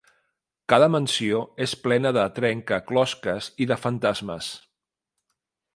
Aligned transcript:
Cada 0.71 0.87
mansió 0.93 1.41
és 1.65 1.75
plena 1.83 2.13
de 2.17 2.23
trencaclosques 2.39 3.53
i 3.65 3.69
de 3.73 3.81
fantasmes. 3.85 4.53